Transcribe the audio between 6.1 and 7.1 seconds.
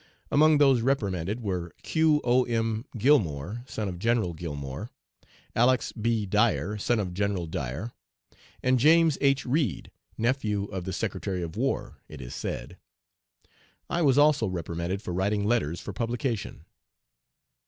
Dyer, son